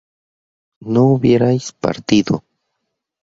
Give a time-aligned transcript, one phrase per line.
[0.81, 2.43] ¿no hubierais partido?